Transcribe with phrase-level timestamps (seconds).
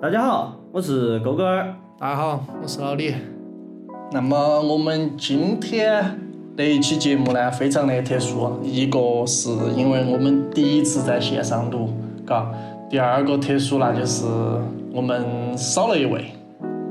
[0.00, 1.74] 大家好，我是勾勾儿。
[1.98, 3.12] 大家好，我是老李。
[4.12, 6.16] 那么我们今天
[6.56, 11.88] 这一期节目呢，非常的特殊，一个是因为我们第一次在线上录，
[12.24, 12.44] 嘎；
[12.88, 14.24] 第二个特殊那就是
[14.92, 16.26] 我们少了一位。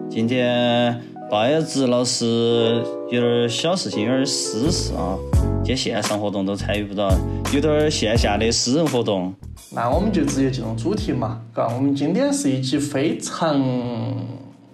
[0.09, 0.99] 今天
[1.31, 5.15] 拜子老师有点小事情，有点私事啊，
[5.63, 7.11] 今天线上活动都参与不到，
[7.53, 9.33] 有点线下的私人活动。
[9.71, 11.67] 那我们就直接进入主题嘛，嘎。
[11.67, 13.61] 我们今天是一期非常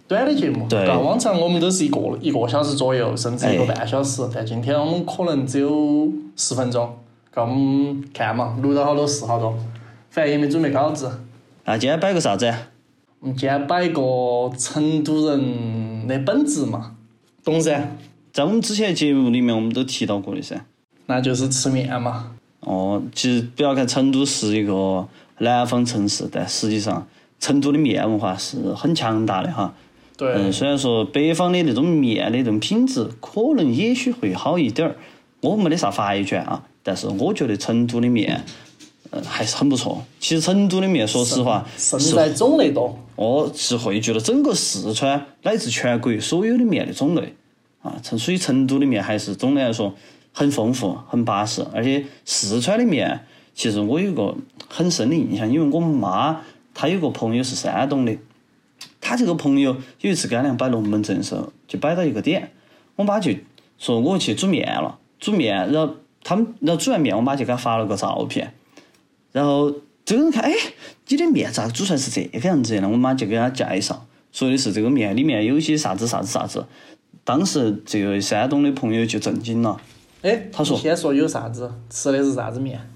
[0.07, 0.99] 短的节目，对嘎。
[0.99, 6.87] 往常我们都是一个一个小时左右，甚至一个半小时，但今天我们可能只有十分钟，
[7.31, 7.41] 嘎。
[7.41, 9.57] 我们看嘛，录到好多是好多，
[10.11, 11.11] 反正也没准备稿子。
[11.65, 12.53] 那今天摆个啥子？
[13.19, 16.91] 我们今天摆一个成都人的本质嘛，
[17.43, 17.81] 懂噻？
[18.31, 20.65] 在我们之前节目里面，我们都提到过的噻。
[21.05, 22.31] 那就是吃面嘛。
[22.61, 25.07] 哦，其实不要看成都是一个
[25.39, 27.05] 南方城市，但实际上
[27.39, 29.73] 成都的面文化是很强大的哈。
[30.15, 34.95] 对，嗯，虽然说北方的那种面的这种品质可能也许会好一点儿，
[35.41, 38.45] 我没得啥发言权啊，但是我觉得成都的面，
[39.09, 40.05] 呃，还是很不错。
[40.19, 42.97] 其实成都的面，说实话，是胜在种类多。
[43.15, 47.33] 哦，是汇聚了整个四川乃至全国所有的面的种类
[47.81, 47.95] 啊。
[48.01, 49.93] 成所以成都的面还是总的来说
[50.33, 54.35] 很丰富、很巴适，而且四川的面，其实我有个
[54.67, 56.41] 很深的印象，因为我妈
[56.73, 58.17] 她有个朋友是山东的，
[58.99, 62.51] 她这个朋友有一次干粮摆龙门阵的时候，就摆到一个点，
[62.95, 63.31] 我妈就
[63.77, 68.53] 说我去煮面了，煮面，然后他们然后煮完面，我妈就给她发了个照片，
[69.31, 69.71] 然后
[70.03, 70.53] 这个人看，哎，
[71.07, 72.89] 你的面咋煮出来是这个样子的呢？
[72.89, 76.65] 我妈就给他介绍，说的是这个面里面有些啥子啥子啥子。
[77.23, 79.79] 当时这个山东的朋友就震惊了，
[80.23, 81.71] 哎，他说你先说有啥子？
[81.89, 82.89] 吃的是啥子面？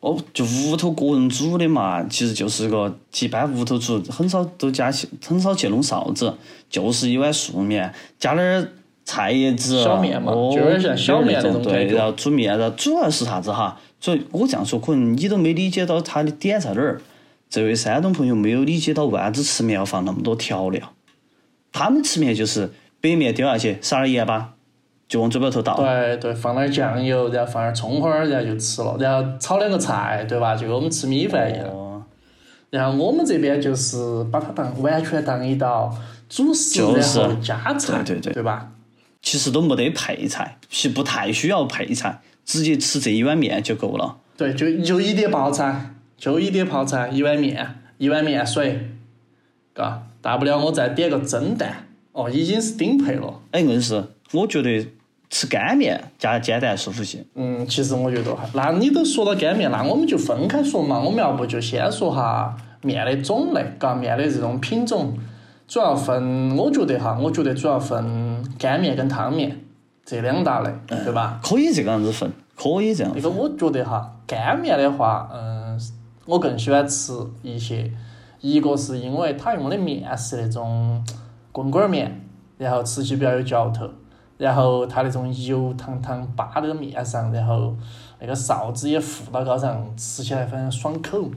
[0.00, 6.32] 哦，就屋头个人煮的嘛，其实就是个一般屋头煮，很少都加去，很少去弄臊子，
[6.70, 8.68] 就是一碗素面，加点儿
[9.04, 13.80] 菜叶子，小面嘛哦，就有点像小面那种对，然后煮面，然后主要是啥子哈？
[14.00, 17.00] 所以我这样说，可能你都没理解到他的点在哪儿。
[17.50, 20.92] 这位山东朋友没有理解到为啥子吃面要放那么多调料，
[21.72, 24.54] 他们吃面就是白面丢下去，撒点盐巴，
[25.08, 25.74] 就往嘴巴头倒。
[25.76, 30.54] 对对，放点酱油，然后放点葱花儿，然后就吃了，然后炒两个菜，对吧？
[30.54, 31.66] 就跟我们吃米饭一样。
[31.68, 32.02] 哦，
[32.70, 35.92] 然后我们这边就是把它当完全当一道
[36.28, 38.70] 主食，就是然后加菜，对对对对吧？
[39.22, 44.18] 其实都没得配菜，其实不太需要配菜，直接吃这一碗面就够了。
[44.36, 48.90] 对，就就一碟泡菜，就一碟泡菜，一碗面，一碗面水，
[49.74, 53.40] 嘎，大不了我再点个蒸蛋，哦，已经是顶配了。
[53.50, 54.86] 哎，硬是，我觉得
[55.30, 57.24] 吃干面加煎蛋舒服些。
[57.34, 60.98] 嗯，其实我觉得哈，那你都说到干面，那我们就分开说嘛。
[60.98, 65.18] 我们要不就先说哈面的种类，嘎，面的这种品种，
[65.66, 69.60] 主要分，我觉得哈，我觉得主要分干面跟汤面
[70.04, 71.40] 这两大类，对吧？
[71.42, 73.22] 可以这个样子分，可以这样分。
[73.22, 75.78] 那个我觉得哈，干面的话，嗯，
[76.24, 77.12] 我更喜欢吃
[77.42, 77.92] 一些，
[78.40, 81.04] 一个是因为它用的面是那种
[81.52, 82.20] 棍棍儿面，
[82.56, 83.90] 然后吃起比较有嚼头，
[84.38, 87.76] 然后它那种油汤汤扒那个面上，然后
[88.20, 91.30] 那个臊子也浮到高上，吃起来非常爽口。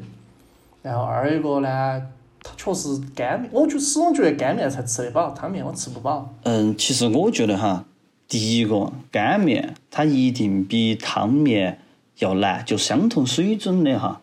[0.81, 2.01] 然后二一个呢，
[2.43, 6.33] 它确实干面，我就始终觉得干面才吃得饱，汤面我吃不饱。
[6.43, 7.85] 嗯，其实我觉得哈，
[8.27, 11.79] 第一个干面它一定比汤面
[12.19, 14.21] 要难，就相同水准的哈，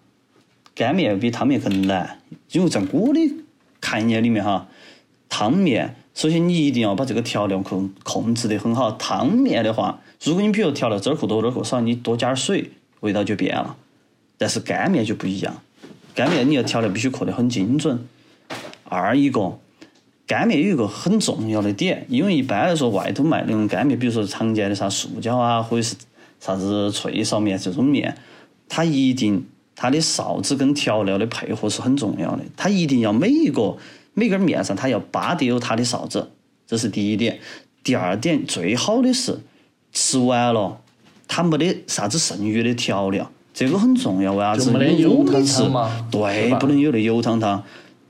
[0.74, 2.20] 干面比汤面更难，
[2.52, 3.20] 因为在我的
[3.80, 4.66] 概念里面哈，
[5.28, 8.90] 汤面首先你一定要把这个调料控控制得很好。
[8.90, 13.76] 汤面的话，如果你比如调料这儿扣多这儿扣少，你多加点水，味道就变了。
[14.36, 15.62] 但是干面就不一样，
[16.16, 18.04] 干面你要调料必须扣得很精准。
[18.82, 19.60] 二一个，
[20.26, 25.94] 干面有一个很重要的点，因为一般来说外头卖那种干面，比如说常见的啥塑胶啊，或者是
[26.40, 28.18] 啥子脆苕面这种面，
[28.68, 29.46] 它一定
[29.76, 33.76] 它的臊子跟调料的配合是很重要的，它一定要每一个
[34.18, 36.30] 每根面上它要扒得有它的臊子，
[36.66, 37.38] 这是第一点。
[37.84, 39.38] 第二点，最好的是
[39.92, 40.80] 吃完了
[41.28, 44.34] 它没得啥子剩余的调料，这个很重要。
[44.34, 44.64] 为啥子？
[44.66, 47.62] 就没得因为我油汤每次汤嘛对不能有那油汤汤。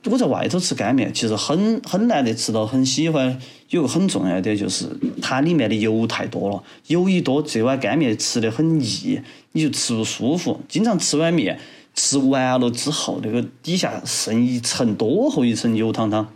[0.04, 3.38] 我在外头吃干面，其实很很难得吃到很喜欢。
[3.68, 4.86] 有个很重要的点就是，
[5.20, 9.20] 它里面的油太多了，油一多，这碗干面吃得很腻，
[9.52, 10.58] 你就吃不舒服。
[10.66, 11.60] 经常吃碗面，
[11.98, 16.28] 吃完了之后，那个底下剩一层多厚一层油汤汤，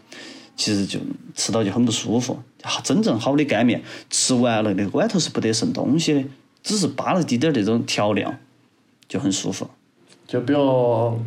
[0.56, 0.98] 其实就
[1.36, 2.36] 吃到就很不舒服。
[2.82, 3.80] 真正好的干面，
[4.10, 6.24] 吃完了那个碗头是不得剩东西的，
[6.64, 8.34] 只是扒了滴点儿那种调料，
[9.06, 9.70] 就很舒服。
[10.26, 10.60] 就比如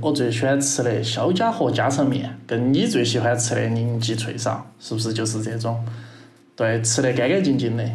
[0.02, 5.81] 我最喜欢吃的肖家河家常面，跟你最喜欢吃的宁记脆臊，是不是就是这种？
[6.58, 7.90] 对，吃得干干净净的。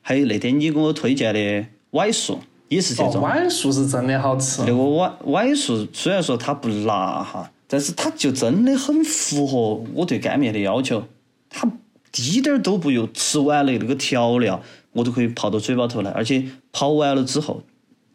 [0.00, 3.22] 还有那天你给我推荐的崴素，也是这哦，种。
[3.22, 4.68] 崴素是真的好吃那。
[4.68, 11.02] 个碗碗素虽然说它不辣哈，但是它就真的很符合我对干面的要求，
[11.48, 11.70] 它
[12.10, 14.60] 滴点儿都不油，吃完了那个调料
[14.92, 17.62] 我都可以泡到嘴巴头来，而且泡完了之后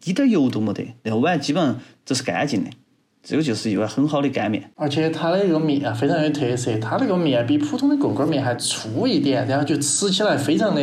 [0.04, 2.70] 一点儿油都没得，那个碗基本上都是干净的，
[3.22, 4.70] 这个就是一碗很好的干面。
[4.74, 10.82] 而且它的那个面非常有特色，它那个面比普通的棍棍面还粗一点，然后就吃起来非常的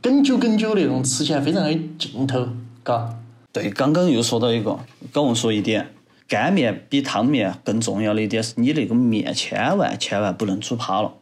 [0.00, 2.48] 梗啾梗啾那种，吃起来非常的劲头，
[2.82, 3.18] 嘎。
[3.52, 4.78] 对，刚刚又说到一个，
[5.12, 5.88] 跟我说一点，
[6.28, 11.12] 干面比汤面更重要的一点是你那个面千万千万不能煮趴了，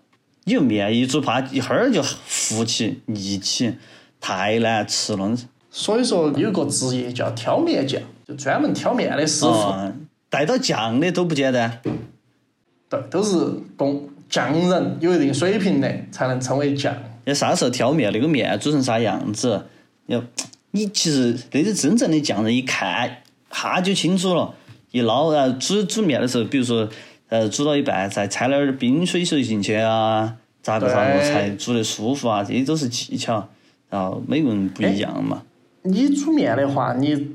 [0.45, 3.75] 你这面一煮趴，一会儿就浮起腻起，
[4.21, 5.35] 太难吃了。
[5.71, 9.93] 所以说有个职业叫挑面匠，就专门挑面的师傅，啊，
[10.29, 11.81] 带到酱的都不简单。
[12.91, 13.37] 对，都是
[13.77, 16.95] 工匠人，有一定水平的才能称为匠。
[17.25, 19.67] 你啥时候挑面，那个面煮成啥样子，
[20.07, 20.23] 要
[20.79, 24.55] 你其实那些真正的匠人一看，哈就清楚了。
[24.93, 26.89] 一捞，然后煮煮面的时候，比如说，
[27.29, 33.49] 呃，煮到一半，再掺点儿冰水水进去啊，咋个咋个才煮得舒服啊，这些都是技巧。
[33.91, 35.43] 然后每个人不一样嘛。
[35.83, 37.33] 你煮面的话，你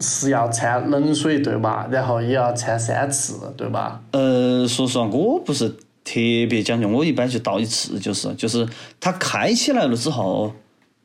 [0.00, 1.86] 是要掺冷水对吧？
[1.90, 4.00] 然后也要掺三次对吧？
[4.12, 6.14] 呃，说实话，我不是特
[6.48, 8.66] 别讲究，我一般就倒一次，就是就是
[8.98, 10.52] 它开起来了之后，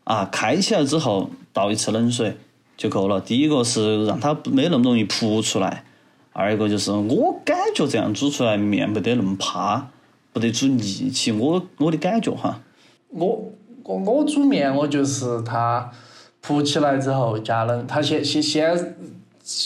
[0.05, 2.37] 啊，开起来之后倒一次冷水
[2.77, 3.19] 就够了。
[3.19, 5.83] 第一个是让它没那么容易扑出来，
[6.33, 9.89] 二一个就是我感觉这样煮出来面不得那么趴，
[10.31, 12.61] 不得煮腻起，我我的感觉哈。
[13.09, 13.51] 我
[13.83, 15.89] 我我煮面，我就是它
[16.41, 18.95] 扑起来之后加冷，它先先先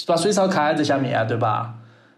[0.08, 1.76] 把水烧开再下面对吧？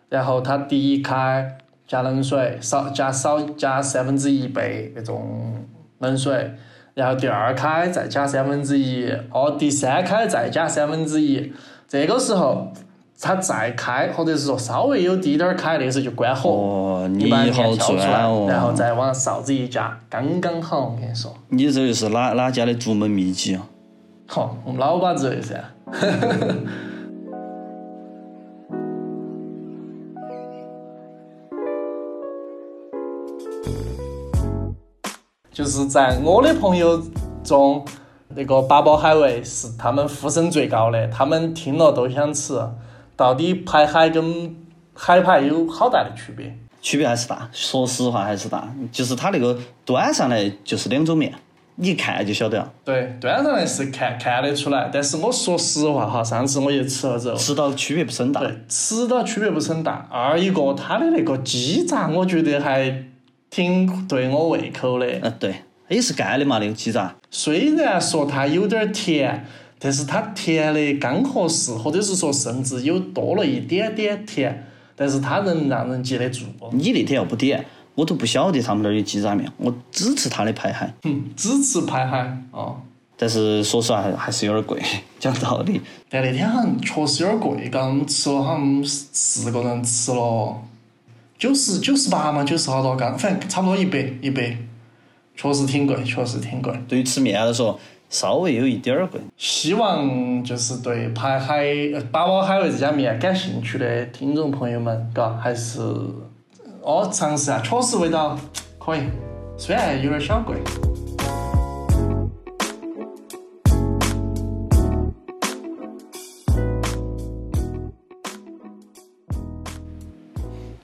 [0.09, 5.65] 然后它第一开加冷水，少加少加三分之一杯那种
[5.97, 6.53] 冷水，
[6.93, 11.51] 然后第二开再加三分之一，哦，第三开再加三分之一，
[11.87, 12.71] 这个时候
[13.19, 16.49] 它再开，或者是说稍微有滴点儿开，那个时候就关火。
[16.49, 18.45] 哦，你你好把面挑出来，哦！
[18.47, 20.89] 然后再往勺子一夹，刚刚好。
[20.89, 23.67] 我跟你说，你这又是哪哪家的独门秘籍啊？
[24.27, 25.63] 好，我们老把子的噻。
[35.53, 36.99] 就是在我的朋友
[37.43, 37.85] 中，
[38.29, 42.59] 那个八宝海味是他们呼声最高的，他们听了都想吃。
[43.15, 44.55] 到底排海跟
[44.95, 46.57] 海排有好大的区别？
[46.81, 48.67] 区别还是大，说实话还是大。
[48.91, 49.55] 就是它那个
[49.85, 51.31] 端上来就是两种面，
[51.75, 52.71] 你一看就晓得了。
[52.83, 58.41] 对，端上来是看看得出来，但是我说实话哈，上次我也吃了之后，吃到区别不是很大。
[58.41, 60.07] 对，吃到区别不是很大。
[60.09, 63.05] 二一个，它的那个鸡杂，我觉得还
[63.53, 65.05] 挺对我胃口的。
[65.21, 65.53] 嗯，对，
[65.87, 67.13] 也是干的嘛，那个鸡杂。
[67.29, 69.45] 虽然说它有点儿甜，
[69.77, 74.65] 但是它甜的刚合适，或者是说甚至有多了一点点甜，
[74.95, 76.45] 但是它能让人记得住。
[76.71, 77.63] 你那天要不点，
[77.93, 80.91] 我都不晓得他们那儿有鸡杂面，我只吃它的排海。
[81.03, 82.77] 嗯，只吃排海哦。
[83.15, 84.81] 但是说实话，还还是有点贵，
[85.19, 85.79] 讲道理。
[86.09, 90.59] 但那天好像确实有点贵，刚我们吃了好像四个人吃了
[91.43, 94.57] 九十九十八嘛，九十好多刚，反正差不多一百一百，
[95.35, 96.73] 确实挺贵，确实挺贵。
[96.87, 97.77] 对于吃面来说，
[98.09, 99.19] 稍微有一点儿贵。
[99.35, 105.81] 希望就是对排海呃八宝海味这家面感兴趣的听众朋友们，嘎，还是
[106.81, 108.39] 哦尝试下，确实味道
[108.79, 109.01] 可以，
[109.57, 110.55] 虽然有点小贵。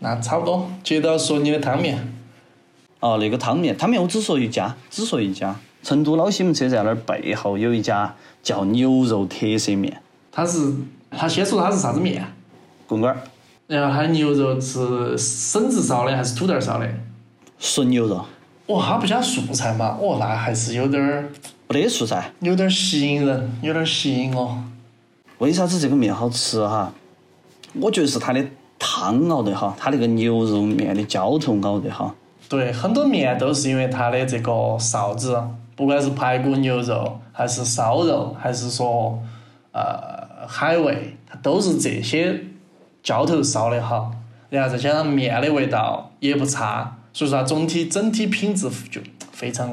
[0.10, 2.12] 那差不多，接着说你的汤面。
[3.00, 5.56] 哦，那个汤面，汤面我只说一家，只说一家。
[5.84, 10.02] 成都老西门车站那儿背后有一家叫牛肉特色面
[10.32, 10.74] 它是，
[11.12, 12.26] 他先说它是啥子面，
[12.88, 13.22] 棍棍儿，
[13.68, 16.90] 然后它的牛肉是笋子烧的还是土豆儿烧的？
[17.60, 18.26] 纯牛肉，
[18.66, 19.96] 哦，它不加素菜嘛？
[20.02, 21.30] 哦，那还是有点儿，
[21.70, 22.34] 没得素菜。
[22.40, 24.58] 有点儿吸引人，有点儿吸引我。
[25.38, 26.92] 为啥子这个面好吃哈？
[27.76, 28.44] 我觉得是它的
[28.80, 32.16] 汤熬得好，它那个牛肉面的浇头熬得好。
[32.48, 35.40] 对，很多面都是因为它的这个臊子，
[35.76, 39.20] 不管是排骨牛肉，还是烧肉，还是说
[39.72, 42.44] 呃海味，它都是这些
[43.04, 44.12] 浇头烧得好，
[44.50, 49.00] 然后再加上面的味道也不差，所以说它总体整体品质就
[49.32, 49.70] 非常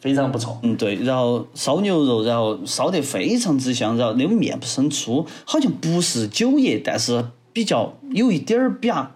[0.00, 0.58] 非常不错。
[0.62, 7.24] 嗯，对，然后烧牛肉，然后烧得非常之香，然后那个面不是很粗，好像不是酒液，但是
[7.56, 9.06] 比较有一点儿瘪，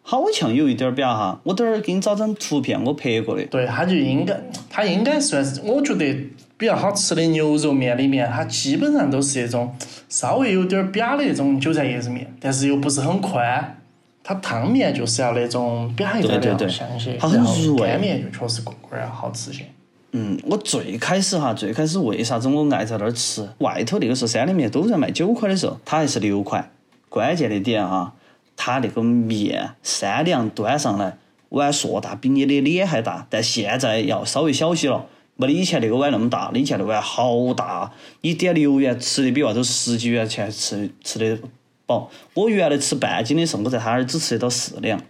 [0.00, 1.38] 好像有一点儿瘪哈。
[1.44, 3.44] 我等会儿给你找张图片，我拍过的。
[3.48, 4.40] 对，它就应该，
[4.70, 6.10] 它应该算是，我觉得
[6.56, 9.76] 比较好吃的牛肉面里面，它基本上都是那种
[10.08, 13.76] 稍微有点儿瘪的那种韭菜叶子面，但是又不是很宽。
[14.24, 19.66] 它汤面就是要那种扁一点的对对对香些，它很入味干面就确实棍棍儿要好吃些。
[20.12, 23.46] 嗯，我最开始哈，最开始为啥子我爱在那儿吃？
[23.58, 26.70] 外头那个时候三里面都在卖九块的时候，它还是六块。
[27.10, 28.14] 关键的点哈，
[28.56, 31.18] 它那个面三两端上来，
[31.50, 35.04] 碗硕大，比你的脸还大，但现在要稍微小些了，
[35.36, 36.50] 没得以前那个碗那么大。
[36.54, 41.42] 以前那碗好大，你点六元吃的比外头十几元钱吃吃的
[41.84, 42.08] 饱。
[42.34, 45.00] 我原来吃半斤的时候，我在他那儿只吃得到四两。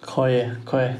[0.00, 0.90] 可以可以，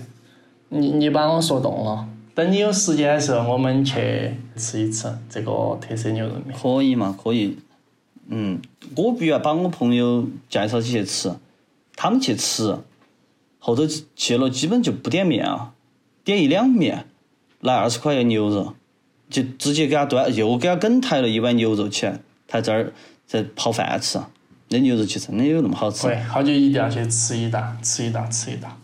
[0.71, 2.09] 你你把我说动了。
[2.35, 6.57] 等你有时间的时候，我们去吃一吃这个特色牛肉面。
[6.57, 7.15] 可以嘛？
[7.23, 7.59] 可以。
[8.29, 8.61] 嗯，
[8.97, 11.33] 我不要把我朋友介绍起去吃，
[11.95, 12.79] 他们去吃，
[13.59, 13.83] 后头
[14.15, 15.73] 去了基本就不点面啊，
[16.25, 17.07] 点一两面，
[17.61, 18.75] 来二十块钱牛肉，
[19.31, 22.19] 就直接给他端，又给他梗抬了一碗牛肉起来，
[22.49, 22.93] 他这儿
[23.27, 24.19] 在泡饭吃，
[24.69, 26.21] 那牛肉就真的有那么好吃对，？
[26.23, 28.77] 好久一定要去吃一道，吃一道，吃一道。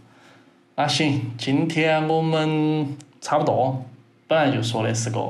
[0.76, 3.84] 那行，今天我们差不多，
[4.26, 5.20] 本来就说的是个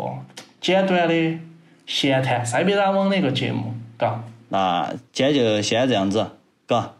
[0.61, 1.38] 简短的
[1.87, 6.26] 闲谈塞北大网的一个节目，嘎，那今天就先这样子，
[6.66, 6.92] 嘎。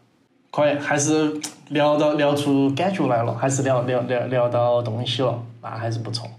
[0.53, 1.35] 可以，还是
[1.71, 6.31] 聊到聊出感觉来了，还是聊聊聊聊到东西了，那还是不错。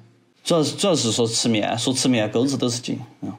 [0.42, 3.34] 主要是主要是说吃面，说吃面钩子都是紧，嗯。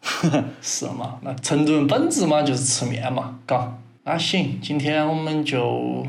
[0.62, 1.16] 是嘛？
[1.22, 3.76] 那成都人本质嘛就是吃面嘛，嘎。
[4.04, 6.06] 那行，今天我们就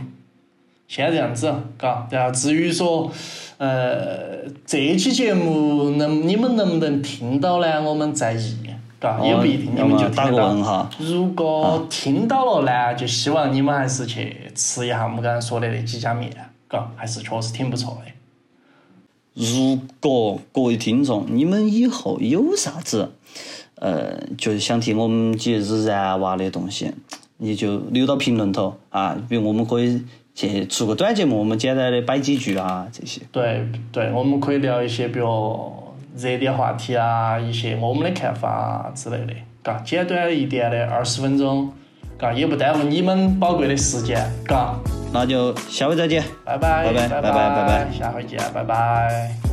[0.88, 2.08] 先这样子，嘎。
[2.12, 3.12] 然后至于说，
[3.58, 7.82] 呃，这期节目能你们能不能听到呢？
[7.82, 8.58] 我们在意，
[9.00, 10.64] 嘎，也不一定，你们就听到个问。
[10.64, 10.90] 号。
[11.00, 16.32] 如果听到了呢，就希望你们还是去吃一下我们刚才说的那几家面，
[16.68, 18.12] 嘎，还是确实挺不错的。
[19.34, 23.14] 如果各位听众，你们以后有啥子，
[23.76, 26.92] 呃，就是想听我们节日然娃的东西，
[27.38, 30.04] 你就留到评论头啊，比如我们可以
[30.36, 33.22] 去出个短节目，我们简单的摆几句啊，这些。
[33.32, 35.28] 对对，我们可以聊一些比如
[36.16, 39.34] 热点话题啊一些我们的看法啊之类的。
[39.62, 41.72] 嘎简短一点的二十分钟
[42.18, 44.18] 嘎也不耽误你们宝贵的时间。
[44.46, 44.76] 嘎。
[45.12, 46.24] 那就下回再见。
[46.46, 47.32] 拜拜拜拜拜拜。
[47.32, 49.49] 拜拜下回见拜拜。